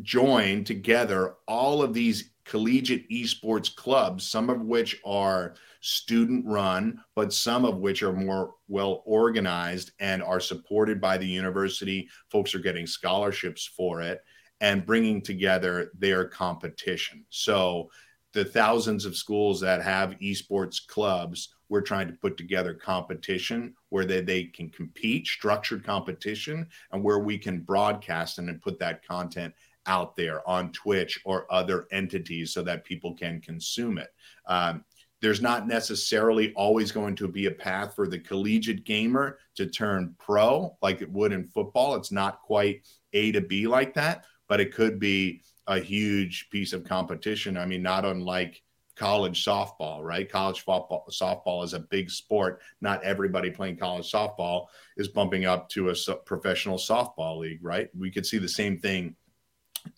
[0.01, 7.31] join together all of these collegiate esports clubs, some of which are student run, but
[7.31, 12.09] some of which are more well organized and are supported by the university.
[12.29, 14.19] Folks are getting scholarships for it
[14.59, 17.23] and bringing together their competition.
[17.29, 17.89] So,
[18.33, 24.05] the thousands of schools that have esports clubs, we're trying to put together competition where
[24.05, 29.05] they, they can compete, structured competition, and where we can broadcast and then put that
[29.05, 29.53] content
[29.85, 34.09] out there on Twitch or other entities so that people can consume it.
[34.45, 34.83] Um,
[35.21, 40.15] there's not necessarily always going to be a path for the collegiate gamer to turn
[40.17, 41.95] pro like it would in football.
[41.95, 46.73] It's not quite A to B like that, but it could be a huge piece
[46.73, 47.55] of competition.
[47.55, 48.63] I mean, not unlike
[48.95, 50.29] college softball, right?
[50.29, 52.61] College football, softball is a big sport.
[52.81, 54.67] Not everybody playing college softball
[54.97, 57.89] is bumping up to a professional softball league, right?
[57.97, 59.15] We could see the same thing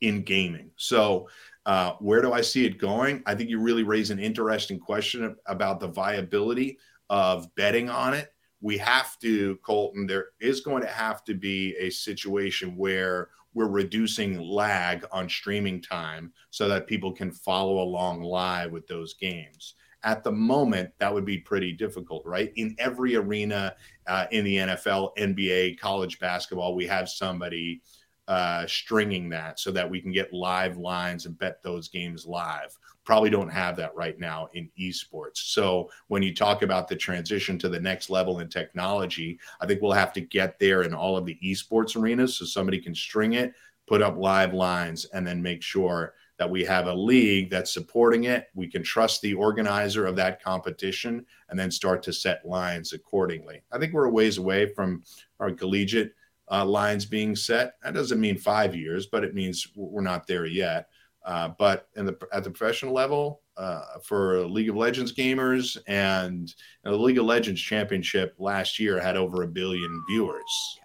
[0.01, 0.71] in gaming.
[0.75, 1.29] So,
[1.65, 3.23] uh, where do I see it going?
[3.25, 6.77] I think you really raise an interesting question about the viability
[7.09, 8.29] of betting on it.
[8.59, 13.67] We have to, Colton, there is going to have to be a situation where we're
[13.67, 19.75] reducing lag on streaming time so that people can follow along live with those games.
[20.03, 22.51] At the moment, that would be pretty difficult, right?
[22.55, 23.75] In every arena
[24.07, 27.81] uh, in the NFL, NBA, college basketball, we have somebody
[28.27, 32.77] uh, stringing that so that we can get live lines and bet those games live.
[33.03, 35.37] Probably don't have that right now in esports.
[35.37, 39.81] So when you talk about the transition to the next level in technology, I think
[39.81, 43.33] we'll have to get there in all of the esports arenas so somebody can string
[43.33, 43.53] it,
[43.87, 48.23] put up live lines, and then make sure that we have a league that's supporting
[48.23, 48.47] it.
[48.55, 53.61] We can trust the organizer of that competition and then start to set lines accordingly.
[53.71, 55.03] I think we're a ways away from
[55.39, 56.13] our collegiate
[56.51, 57.75] uh, lines being set.
[57.83, 60.87] That doesn't mean five years, but it means we're not there yet.
[61.25, 66.49] Uh, but in the at the professional level, uh, for League of Legends gamers and
[66.49, 70.79] you know, the League of Legends Championship last year had over a billion viewers.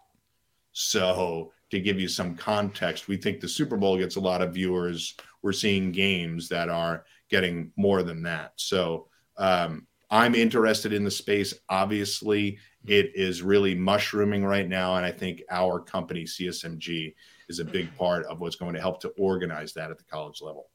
[0.73, 4.55] So to give you some context, we think the Super Bowl gets a lot of
[4.55, 5.17] viewers.
[5.43, 8.53] We're seeing games that are getting more than that.
[8.57, 11.55] So um, I'm interested in the space.
[11.69, 12.93] Obviously, mm-hmm.
[12.93, 14.97] it is really mushrooming right now.
[14.97, 17.15] And I think our company, CSMG,
[17.49, 20.41] is a big part of what's going to help to organize that at the college
[20.43, 20.71] level.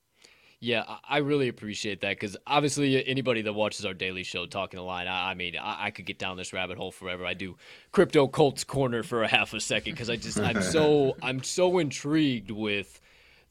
[0.63, 4.77] Yeah, I really appreciate that because obviously uh, anybody that watches our daily show, Talking
[4.77, 7.25] the Line, I, I mean, I, I, could get down this rabbit hole forever.
[7.25, 7.57] I do
[7.91, 11.79] crypto Colts corner for a half a second because I just I'm so I'm so
[11.79, 13.01] intrigued with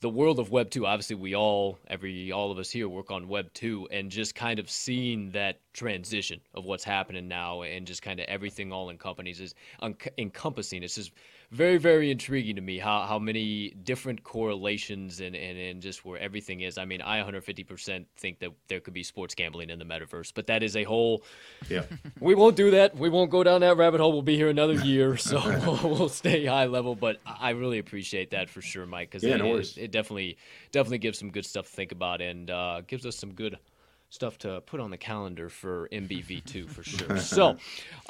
[0.02, 0.84] the world of Web two.
[0.84, 4.58] Obviously, we all every all of us here work on Web two, and just kind
[4.58, 8.98] of seeing that transition of what's happening now, and just kind of everything all in
[8.98, 10.82] companies is un- encompassing.
[10.82, 11.12] It's just
[11.52, 16.18] very very intriguing to me how, how many different correlations and, and, and just where
[16.18, 16.78] everything is.
[16.78, 20.46] I mean i 150% think that there could be sports gambling in the metaverse but
[20.46, 21.22] that is a whole
[21.68, 21.84] yeah.
[22.20, 22.96] We won't do that.
[22.96, 24.12] We won't go down that rabbit hole.
[24.12, 28.30] We'll be here another year so we'll, we'll stay high level but i really appreciate
[28.30, 30.36] that for sure mike because yeah, it, no it, it, definitely
[30.70, 33.58] definitely gives some good stuff to think about and uh, gives us some good
[34.12, 37.16] stuff to put on the calendar for MBV2 for sure.
[37.16, 37.56] so,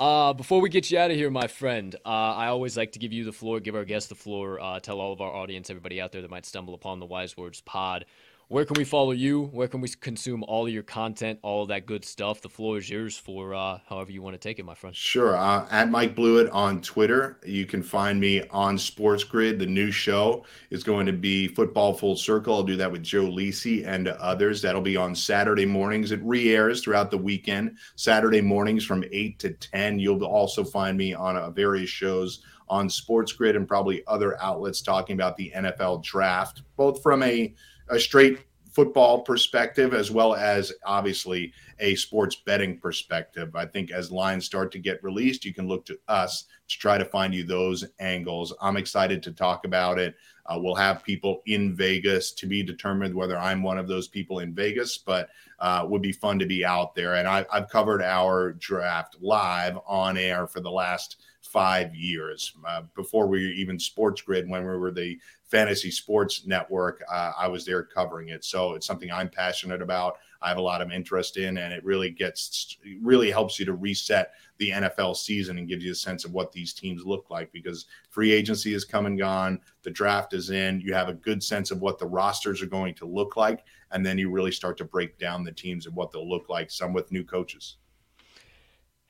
[0.01, 2.99] uh, before we get you out of here, my friend, uh, I always like to
[2.99, 5.71] give you the floor, give our guests the floor, uh, tell all of our audience,
[5.71, 8.05] everybody out there that might stumble upon the Wise Words Pod
[8.53, 9.45] where can we follow you?
[9.45, 12.43] Where can we consume all your content, all that good stuff?
[12.43, 14.95] The floor is yours for uh, however you want to take it, my friend.
[14.95, 15.35] Sure.
[15.35, 17.41] Uh, at Mike Blewett on Twitter.
[17.47, 19.59] You can find me on Sports Grid.
[19.59, 22.55] The new show is going to be Football Full Circle.
[22.55, 24.61] I'll do that with Joe Lisi and others.
[24.61, 26.13] That'll be on Saturday mornings.
[26.13, 29.99] It re airs throughout the weekend, Saturday mornings from 8 to 10.
[29.99, 34.83] You'll also find me on uh, various shows on Sports Grid and probably other outlets
[34.83, 37.55] talking about the NFL draft, both from a
[37.89, 38.41] a straight
[38.73, 43.55] football perspective as well as obviously a sports betting perspective.
[43.55, 46.97] I think as lines start to get released, you can look to us to try
[46.97, 48.55] to find you those angles.
[48.63, 50.15] I'm excited to talk about it.
[50.47, 54.39] Uh, we'll have people in Vegas to be determined whether I'm one of those people
[54.41, 55.29] in Vegas, but
[55.61, 57.17] uh, would be fun to be out there.
[57.17, 61.19] And I, I've covered our draft live on air for the last
[61.53, 66.47] five years uh, before we were even Sports Grid when we were the fantasy sports
[66.47, 67.05] network.
[67.13, 70.17] Uh, I was there covering it, so it's something I'm passionate about.
[70.41, 73.75] I have a lot of interest in, and it really gets really helps you to
[73.75, 77.53] reset the NFL season and gives you a sense of what these teams look like
[77.53, 81.43] because free agency is come and gone, the draft is in, you have a good
[81.43, 84.79] sense of what the rosters are going to look like, and then you really start
[84.79, 86.71] to break down the teams and what they'll look like.
[86.71, 87.77] Some with new coaches.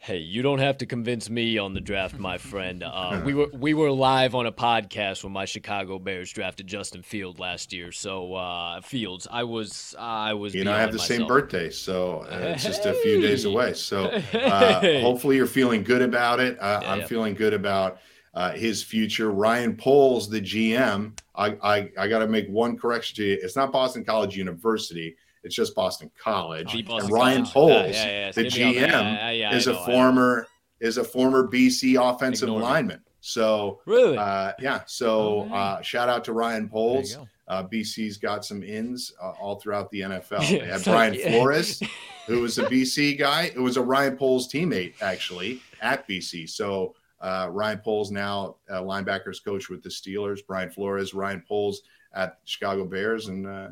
[0.04, 2.82] Hey, you don't have to convince me on the draft, my friend.
[2.82, 7.02] Uh, we were we were live on a podcast when my Chicago Bears drafted Justin
[7.02, 7.92] Field last year.
[7.92, 10.56] So uh, Fields, I was I was.
[10.56, 11.18] You know, I have the myself.
[11.18, 13.74] same birthday, so uh, it's just a few days away.
[13.74, 16.58] So uh, hopefully you're feeling good about it.
[16.60, 17.06] Uh, yeah, I'm yeah.
[17.06, 17.98] feeling good about
[18.34, 19.30] uh, his future.
[19.30, 21.16] Ryan Poles, the GM.
[21.36, 23.38] I I, I got to make one correction to you.
[23.40, 25.16] It's not Boston College University.
[25.44, 26.86] It's just Boston College.
[26.86, 28.32] Boston and Ryan Poles, yeah, yeah, yeah.
[28.32, 30.46] the GM, is a former
[30.80, 32.98] is a former BC offensive Ignore lineman.
[32.98, 33.12] Me.
[33.20, 34.80] So really, uh, yeah.
[34.86, 37.16] So oh, uh, shout out to Ryan Poles.
[37.48, 40.48] Uh, BC's got some ins uh, all throughout the NFL.
[40.84, 41.82] They Brian Flores,
[42.26, 43.44] who was a BC guy.
[43.54, 46.48] It was a Ryan Poles teammate actually at BC.
[46.48, 50.40] So uh, Ryan Poles now linebackers coach with the Steelers.
[50.46, 51.82] Brian Flores, Ryan Poles
[52.14, 53.68] at Chicago Bears, and uh,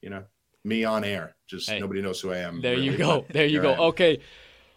[0.00, 0.24] you know
[0.64, 1.34] me on air.
[1.48, 2.60] Just hey, nobody knows who I am.
[2.60, 3.26] There really, you go.
[3.32, 3.74] There you go.
[3.88, 4.20] Okay.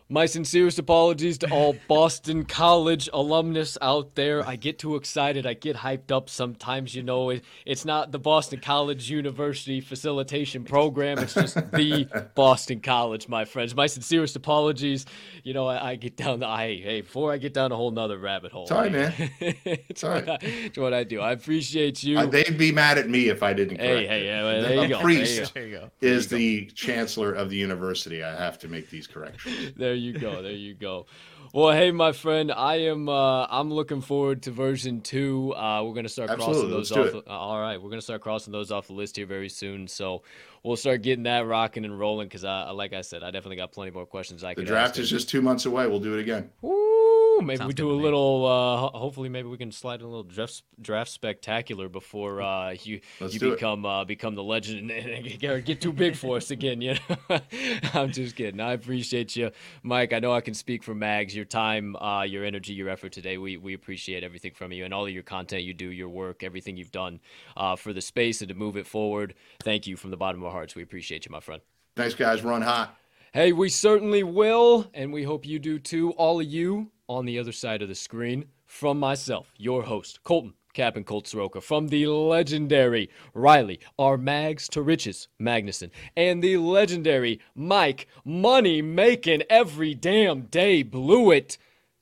[0.07, 4.47] My sincerest apologies to all Boston College alumnus out there.
[4.47, 5.47] I get too excited.
[5.47, 6.93] I get hyped up sometimes.
[6.93, 11.17] You know, it, it's not the Boston College University facilitation program.
[11.17, 13.73] It's just the Boston College, my friends.
[13.73, 15.07] My sincerest apologies.
[15.43, 17.89] You know, I, I get down the I hey before I get down a whole
[17.89, 18.67] nother rabbit hole.
[18.67, 19.11] Sorry, man.
[19.39, 20.21] it's, Sorry.
[20.21, 21.19] What I, it's what I do.
[21.19, 22.19] I appreciate you.
[22.19, 23.79] Uh, they'd be mad at me if I didn't.
[23.79, 24.99] Hey, hey, yeah, well, there, you go.
[24.99, 25.89] Priest there you go.
[26.01, 28.23] is the chancellor of the university.
[28.23, 29.73] I have to make these corrections.
[29.75, 30.41] There there you go.
[30.41, 31.05] There you go.
[31.53, 33.07] Well, hey, my friend, I am.
[33.07, 35.53] Uh, I'm looking forward to version two.
[35.55, 36.71] Uh, we're gonna start Absolutely.
[36.71, 37.23] crossing those off.
[37.27, 39.87] Uh, all right, we're gonna start crossing those off the list here very soon.
[39.87, 40.23] So
[40.63, 42.27] we'll start getting that rocking and rolling.
[42.27, 44.43] Because, uh, like I said, I definitely got plenty more questions.
[44.43, 45.87] I the draft is just two months away.
[45.87, 46.49] We'll do it again.
[46.61, 46.95] Woo!
[47.41, 48.45] maybe Sounds we do a little.
[48.45, 53.01] Uh, hopefully, maybe we can slide in a little draft draft spectacular before uh, you
[53.19, 56.81] Let's you become uh, become the legend and get too big for us again.
[56.81, 56.95] You
[57.29, 57.39] know,
[57.93, 58.59] I'm just kidding.
[58.59, 59.51] I appreciate you,
[59.83, 60.13] Mike.
[60.13, 61.34] I know I can speak for Mags.
[61.35, 63.37] Your time, uh, your energy, your effort today.
[63.37, 66.43] We we appreciate everything from you and all of your content you do, your work,
[66.43, 67.19] everything you've done
[67.57, 69.35] uh, for the space and to move it forward.
[69.61, 70.75] Thank you from the bottom of our hearts.
[70.75, 71.61] We appreciate you, my friend.
[71.95, 72.43] Thanks, guys.
[72.43, 72.97] Run hot.
[73.33, 76.11] Hey, we certainly will, and we hope you do too.
[76.11, 80.53] All of you on the other side of the screen from myself, your host, Colton
[80.75, 84.17] Captain Colt Soroka, from the legendary Riley R.
[84.17, 91.57] Mags to Riches Magnuson, and the legendary Mike Money Making Every Damn Day Blew It.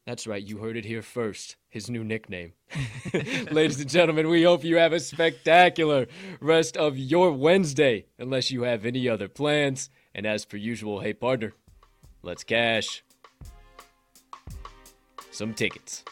[0.05, 1.55] That's right, you heard it here first.
[1.69, 2.53] His new nickname.
[3.51, 6.07] Ladies and gentlemen, we hope you have a spectacular
[6.41, 9.89] rest of your Wednesday, unless you have any other plans.
[10.13, 11.53] And as per usual, hey partner,
[12.21, 13.03] let's cash
[15.31, 16.03] some tickets.